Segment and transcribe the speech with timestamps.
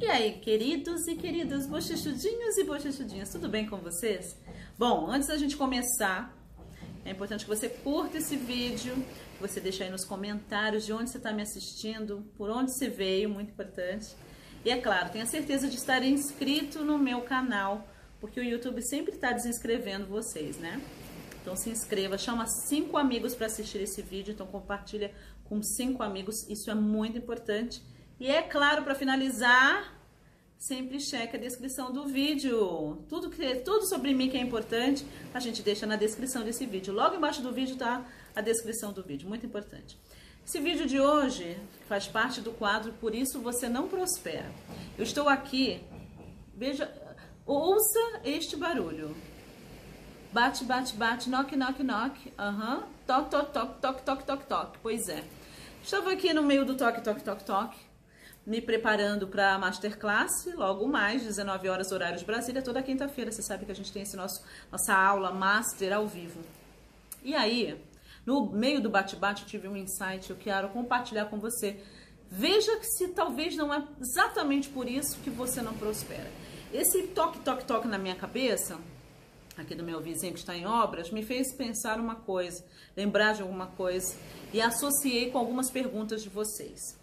[0.00, 4.34] E aí, queridos e queridas, bochechudinhos e bochechudinhas, tudo bem com vocês?
[4.78, 6.34] Bom, antes da gente começar,
[7.04, 11.10] é importante que você curta esse vídeo, que você deixe aí nos comentários de onde
[11.10, 14.16] você está me assistindo, por onde você veio, muito importante.
[14.64, 17.86] E é claro, tenha certeza de estar inscrito no meu canal,
[18.22, 20.80] porque o YouTube sempre está desinscrevendo vocês, né?
[21.42, 25.12] Então se inscreva, chama cinco amigos para assistir esse vídeo, então compartilha
[25.44, 27.82] com cinco amigos, isso é muito importante.
[28.20, 29.94] E é claro, para finalizar,
[30.58, 33.02] sempre cheque a descrição do vídeo.
[33.08, 36.92] Tudo, que, tudo sobre mim que é importante, a gente deixa na descrição desse vídeo.
[36.92, 38.04] Logo embaixo do vídeo tá
[38.36, 39.98] a descrição do vídeo, muito importante.
[40.46, 41.56] Esse vídeo de hoje
[41.88, 44.52] faz parte do quadro Por Isso Você Não Prospera.
[44.98, 45.82] Eu estou aqui,
[46.54, 46.92] veja,
[47.46, 49.16] ouça este barulho.
[50.30, 52.32] Bate, bate, bate, knock, knock, knock.
[52.38, 52.82] Aham.
[53.06, 54.78] Toque, toque, toque, toque, toque, toque, toque.
[54.82, 55.24] Pois é.
[55.82, 57.89] Estava aqui no meio do toque, toque, toque, toque,
[58.46, 63.30] me preparando para a masterclass, logo mais, 19 horas, horário de Brasília, toda quinta-feira.
[63.30, 66.40] Você sabe que a gente tem esse nosso, nossa aula master ao vivo.
[67.22, 67.78] E aí,
[68.24, 71.80] no meio do bate-bate, eu tive um insight, eu quero compartilhar com você.
[72.30, 76.30] Veja que se talvez não é exatamente por isso que você não prospera.
[76.72, 78.78] Esse toque, toque, toque na minha cabeça
[79.56, 82.64] aqui do meu vizinho que está em obras, me fez pensar uma coisa,
[82.96, 84.16] lembrar de alguma coisa
[84.52, 86.99] e associei com algumas perguntas de vocês.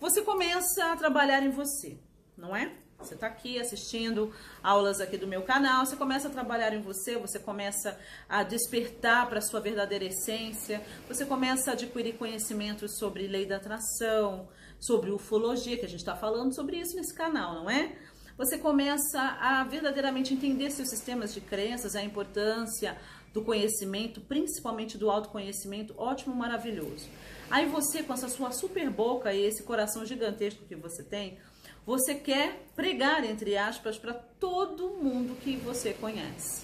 [0.00, 1.98] Você começa a trabalhar em você,
[2.34, 2.72] não é?
[2.98, 7.18] Você está aqui assistindo aulas aqui do meu canal, você começa a trabalhar em você,
[7.18, 13.26] você começa a despertar para a sua verdadeira essência, você começa a adquirir conhecimentos sobre
[13.26, 17.70] lei da atração, sobre ufologia, que a gente está falando sobre isso nesse canal, não
[17.70, 17.94] é?
[18.40, 22.96] você começa a verdadeiramente entender seus sistemas de crenças, a importância
[23.32, 27.08] do conhecimento, principalmente do autoconhecimento, ótimo, maravilhoso.
[27.50, 31.38] Aí você, com essa sua super boca e esse coração gigantesco que você tem,
[31.86, 36.62] você quer pregar, entre aspas, para todo mundo que você conhece,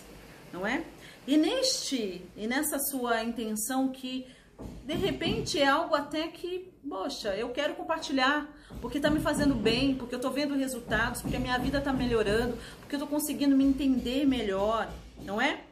[0.52, 0.84] não é?
[1.26, 4.26] E neste, e nessa sua intenção que
[4.84, 8.48] de repente é algo até que, poxa, eu quero compartilhar,
[8.80, 11.92] porque tá me fazendo bem, porque eu tô vendo resultados, porque a minha vida tá
[11.92, 14.90] melhorando, porque eu tô conseguindo me entender melhor,
[15.24, 15.65] não é?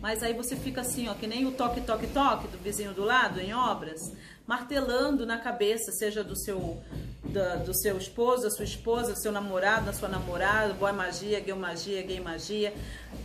[0.00, 3.04] Mas aí você fica assim, ó, que nem o toque, toque, toque do vizinho do
[3.04, 4.00] lado em obras,
[4.46, 6.80] martelando na cabeça, seja do seu
[7.24, 11.40] da, do seu esposo, da sua esposa, do seu namorado, da sua namorada, boa magia,
[11.40, 12.74] gay magia, gay magia.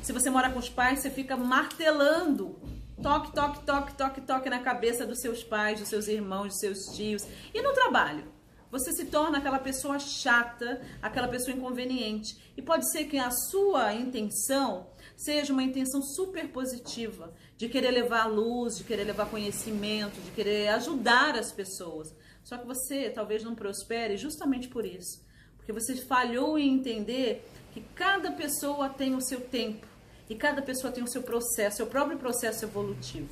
[0.02, 2.56] Se você mora com os pais, você fica martelando
[3.02, 6.80] Toque, toque, toque, toque, toque na cabeça dos seus pais, dos seus irmãos, dos seus
[6.96, 7.28] tios.
[7.54, 8.24] E no trabalho?
[8.72, 12.52] Você se torna aquela pessoa chata, aquela pessoa inconveniente.
[12.58, 14.88] E pode ser que a sua intenção
[15.18, 20.70] seja uma intenção super positiva, de querer levar luz, de querer levar conhecimento, de querer
[20.70, 22.16] ajudar as pessoas.
[22.44, 25.26] Só que você talvez não prospere justamente por isso.
[25.58, 29.88] Porque você falhou em entender que cada pessoa tem o seu tempo
[30.30, 33.30] e cada pessoa tem o seu processo, seu próprio processo evolutivo.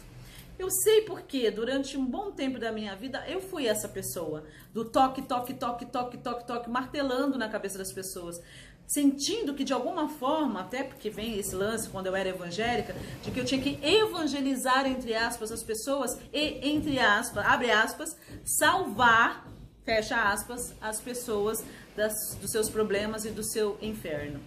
[0.57, 4.85] Eu sei porque durante um bom tempo da minha vida eu fui essa pessoa do
[4.85, 8.41] toque, toque, toque, toque, toque, toque, martelando na cabeça das pessoas,
[8.87, 13.31] sentindo que de alguma forma, até porque vem esse lance quando eu era evangélica, de
[13.31, 19.47] que eu tinha que evangelizar entre aspas as pessoas e entre aspas, abre aspas, salvar,
[19.83, 21.63] fecha aspas, as pessoas
[21.95, 24.39] das, dos seus problemas e do seu inferno.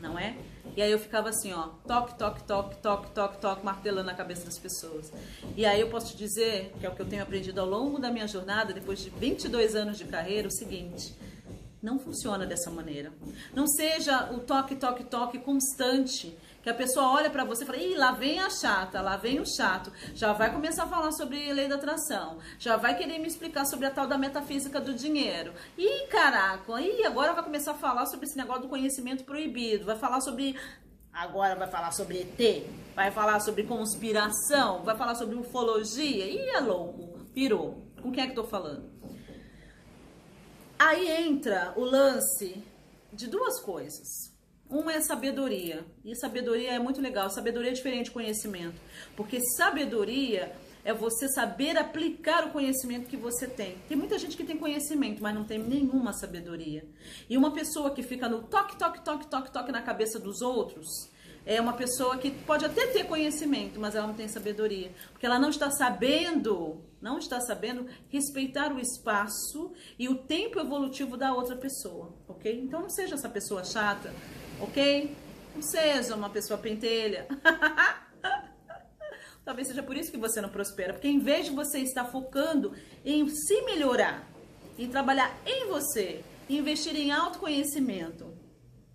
[0.00, 0.36] Não é?
[0.76, 4.44] E aí eu ficava assim, ó, toque, toque, toque, toque, toque, toque, martelando na cabeça
[4.44, 5.12] das pessoas.
[5.56, 7.98] E aí eu posso te dizer, que é o que eu tenho aprendido ao longo
[7.98, 11.16] da minha jornada, depois de 22 anos de carreira, o seguinte:
[11.82, 13.12] não funciona dessa maneira.
[13.54, 17.78] Não seja o toque, toque, toque constante que a pessoa olha para você e fala,
[17.78, 21.52] ih, lá vem a chata, lá vem o chato, já vai começar a falar sobre
[21.52, 25.52] lei da atração, já vai querer me explicar sobre a tal da metafísica do dinheiro.
[25.78, 29.96] Ih, caraca, ih, agora vai começar a falar sobre esse negócio do conhecimento proibido, vai
[29.96, 30.56] falar sobre
[31.10, 36.26] Agora vai falar sobre ET, vai falar sobre conspiração, vai falar sobre ufologia.
[36.26, 37.82] Ih, é louco, pirou.
[38.00, 38.88] Com quem é que tô falando?
[40.78, 42.62] Aí entra o lance
[43.12, 44.32] de duas coisas.
[44.70, 45.84] Uma é sabedoria.
[46.04, 47.28] E sabedoria é muito legal.
[47.30, 48.80] Sabedoria é diferente de conhecimento.
[49.16, 50.52] Porque sabedoria
[50.84, 53.76] é você saber aplicar o conhecimento que você tem.
[53.88, 56.84] Tem muita gente que tem conhecimento, mas não tem nenhuma sabedoria.
[57.28, 61.10] E uma pessoa que fica no toque, toque, toque, toque, toque na cabeça dos outros,
[61.44, 65.38] é uma pessoa que pode até ter conhecimento, mas ela não tem sabedoria, porque ela
[65.38, 71.56] não está sabendo, não está sabendo respeitar o espaço e o tempo evolutivo da outra
[71.56, 72.60] pessoa, ok?
[72.60, 74.12] Então não seja essa pessoa chata,
[74.60, 75.14] ok?
[75.54, 77.26] Não seja uma pessoa pentelha.
[79.44, 82.74] Talvez seja por isso que você não prospera, porque em vez de você estar focando
[83.04, 84.28] em se melhorar,
[84.78, 88.47] em trabalhar em você, investir em autoconhecimento.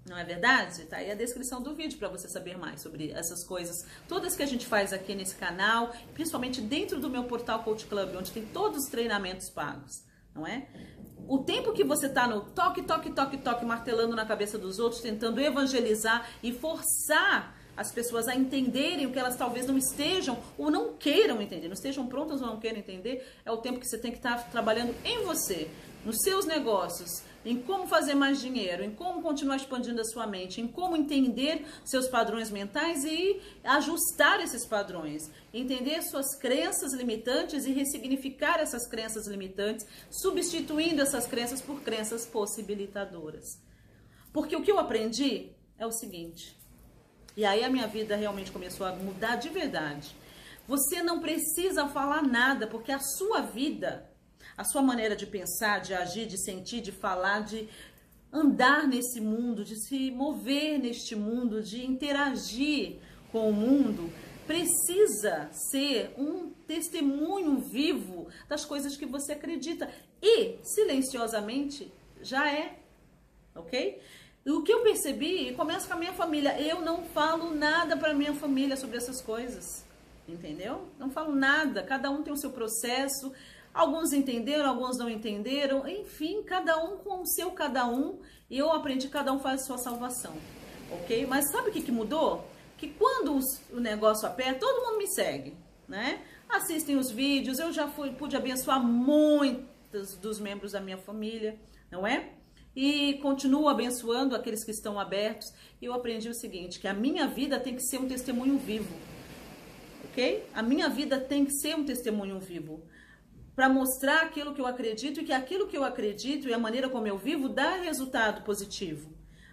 [0.06, 0.84] Não é verdade?
[0.86, 4.44] Tá aí a descrição do vídeo para você saber mais sobre essas coisas, todas que
[4.44, 8.46] a gente faz aqui nesse canal, principalmente dentro do meu portal Coach Club, onde tem
[8.46, 10.04] todos os treinamentos pagos,
[10.36, 10.68] não é?
[11.26, 15.02] O tempo que você tá no toque, toque, toque, toque, martelando na cabeça dos outros,
[15.02, 20.70] tentando evangelizar e forçar as pessoas a entenderem o que elas talvez não estejam ou
[20.70, 23.98] não queiram entender, não estejam prontas ou não queiram entender, é o tempo que você
[23.98, 25.70] tem que estar tá trabalhando em você,
[26.06, 30.62] nos seus negócios, em como fazer mais dinheiro, em como continuar expandindo a sua mente,
[30.62, 37.74] em como entender seus padrões mentais e ajustar esses padrões, entender suas crenças limitantes e
[37.74, 43.62] ressignificar essas crenças limitantes, substituindo essas crenças por crenças possibilitadoras.
[44.32, 46.58] Porque o que eu aprendi é o seguinte,
[47.36, 50.16] e aí a minha vida realmente começou a mudar de verdade.
[50.68, 54.10] Você não precisa falar nada, porque a sua vida
[54.58, 57.68] a sua maneira de pensar, de agir, de sentir, de falar, de
[58.32, 62.98] andar nesse mundo, de se mover neste mundo, de interagir
[63.32, 64.12] com o mundo,
[64.48, 69.90] precisa ser um testemunho vivo das coisas que você acredita
[70.22, 71.92] e silenciosamente
[72.22, 72.78] já é,
[73.56, 74.02] ok?
[74.46, 78.14] O que eu percebi, e começa com a minha família, eu não falo nada para
[78.14, 79.86] minha família sobre essas coisas,
[80.28, 80.88] entendeu?
[81.00, 83.32] Não falo nada, cada um tem o seu processo,
[83.74, 88.20] Alguns entenderam, alguns não entenderam, enfim, cada um com o seu cada um.
[88.50, 90.36] E eu aprendi cada um faz sua salvação,
[90.92, 91.26] ok?
[91.26, 92.48] Mas sabe o que, que mudou?
[92.78, 96.22] Que quando os, o negócio aperta, todo mundo me segue, né?
[96.48, 101.58] Assistem os vídeos, eu já fui, pude abençoar muitos dos membros da minha família,
[101.90, 102.30] não é?
[102.76, 105.52] E continuo abençoando aqueles que estão abertos.
[105.82, 108.94] E eu aprendi o seguinte, que a minha vida tem que ser um testemunho vivo,
[110.06, 110.46] ok?
[110.54, 112.84] A minha vida tem que ser um testemunho vivo
[113.56, 116.90] para mostrar aquilo que eu acredito e que aquilo que eu acredito e a maneira
[116.90, 119.12] como eu vivo dá resultado positivo.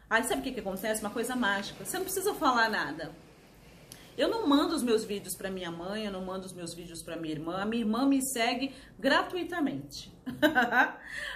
[0.09, 1.01] Aí sabe o que, que acontece?
[1.01, 1.85] Uma coisa mágica.
[1.85, 3.13] Você não precisa falar nada.
[4.19, 7.03] Eu não mando os meus vídeos para minha mãe, eu não mando os meus vídeos
[7.03, 7.59] para minha irmã.
[7.63, 10.13] A minha irmã me segue gratuitamente.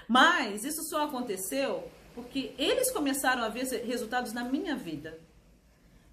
[0.09, 5.19] Mas isso só aconteceu porque eles começaram a ver resultados na minha vida.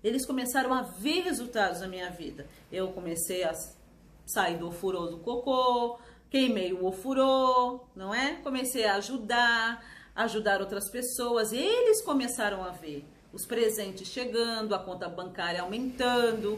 [0.03, 2.47] Eles começaram a ver resultados na minha vida.
[2.71, 3.53] Eu comecei a
[4.25, 5.99] sair do furor do cocô,
[6.31, 8.35] queimei o ofurô, não é?
[8.41, 9.85] Comecei a ajudar,
[10.15, 11.51] ajudar outras pessoas.
[11.51, 16.57] Eles começaram a ver os presentes chegando, a conta bancária aumentando,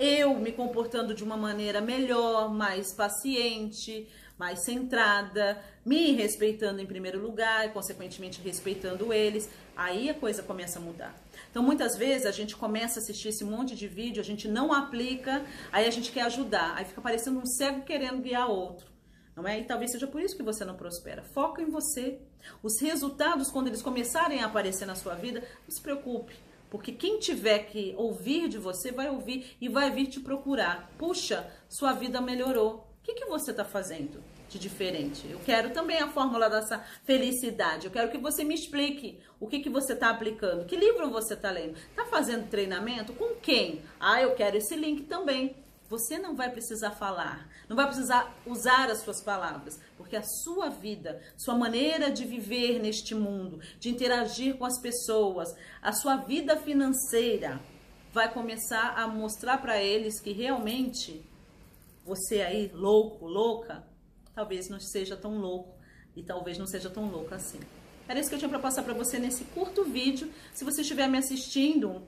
[0.00, 7.20] eu me comportando de uma maneira melhor, mais paciente, mais centrada, me respeitando em primeiro
[7.20, 9.48] lugar e, consequentemente, respeitando eles.
[9.76, 11.14] Aí a coisa começa a mudar.
[11.50, 14.72] Então, muitas vezes a gente começa a assistir esse monte de vídeo, a gente não
[14.72, 18.91] aplica, aí a gente quer ajudar, aí fica parecendo um cego querendo guiar outro
[19.34, 19.60] não é?
[19.60, 21.22] E talvez seja por isso que você não prospera.
[21.22, 22.18] Foca em você.
[22.62, 26.34] Os resultados, quando eles começarem a aparecer na sua vida, não se preocupe.
[26.70, 30.90] Porque quem tiver que ouvir de você vai ouvir e vai vir te procurar.
[30.96, 32.86] Puxa, sua vida melhorou.
[33.00, 35.28] O que, que você está fazendo de diferente?
[35.28, 37.86] Eu quero também a fórmula dessa felicidade.
[37.86, 40.64] Eu quero que você me explique o que, que você está aplicando.
[40.64, 41.76] Que livro você está lendo?
[41.90, 43.12] Está fazendo treinamento?
[43.12, 43.82] Com quem?
[44.00, 45.54] Ah, eu quero esse link também.
[45.92, 50.70] Você não vai precisar falar, não vai precisar usar as suas palavras, porque a sua
[50.70, 56.56] vida, sua maneira de viver neste mundo, de interagir com as pessoas, a sua vida
[56.56, 57.60] financeira
[58.10, 61.22] vai começar a mostrar para eles que realmente
[62.06, 63.86] você aí louco, louca,
[64.34, 65.74] talvez não seja tão louco
[66.16, 67.60] e talvez não seja tão louca assim.
[68.08, 70.32] Era isso que eu tinha para passar para você nesse curto vídeo.
[70.54, 72.02] Se você estiver me assistindo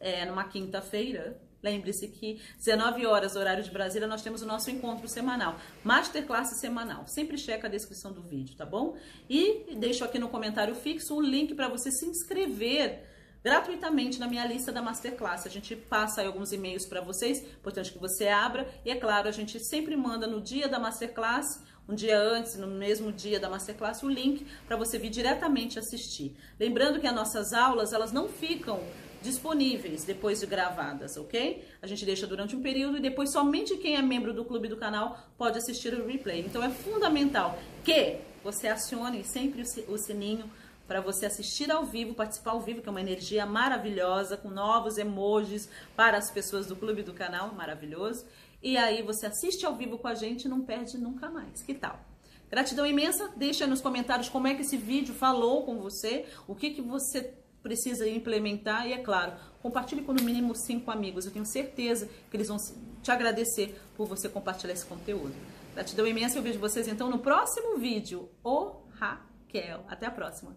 [0.00, 5.08] é, numa quinta-feira, Lembre-se que 19 horas, horário de Brasília, nós temos o nosso encontro
[5.08, 7.08] semanal, masterclass semanal.
[7.08, 8.96] Sempre checa a descrição do vídeo, tá bom?
[9.28, 13.02] E deixo aqui no comentário fixo o link para você se inscrever
[13.42, 15.44] gratuitamente na minha lista da Masterclass.
[15.44, 18.68] A gente passa aí alguns e-mails para vocês, importante que você abra.
[18.84, 22.68] E é claro, a gente sempre manda no dia da Masterclass, um dia antes, no
[22.68, 26.36] mesmo dia da Masterclass, o link para você vir diretamente assistir.
[26.60, 28.80] Lembrando que as nossas aulas, elas não ficam
[29.22, 31.64] disponíveis depois de gravadas, ok?
[31.82, 34.76] A gente deixa durante um período e depois somente quem é membro do clube do
[34.76, 36.40] canal pode assistir o replay.
[36.40, 40.50] Então é fundamental que você acione sempre o sininho
[40.86, 44.98] para você assistir ao vivo, participar ao vivo, que é uma energia maravilhosa, com novos
[44.98, 48.24] emojis para as pessoas do clube do canal, maravilhoso.
[48.62, 51.62] E aí você assiste ao vivo com a gente e não perde nunca mais.
[51.62, 52.00] Que tal?
[52.48, 53.30] Gratidão imensa.
[53.36, 57.34] Deixa nos comentários como é que esse vídeo falou com você, o que que você
[57.66, 61.26] precisa implementar e, é claro, compartilhe com no mínimo cinco amigos.
[61.26, 62.58] Eu tenho certeza que eles vão
[63.02, 65.34] te agradecer por você compartilhar esse conteúdo.
[65.74, 66.38] Gratidão imensa.
[66.38, 68.28] Eu vejo vocês então no próximo vídeo.
[68.44, 69.84] O Raquel.
[69.88, 70.54] Até a próxima.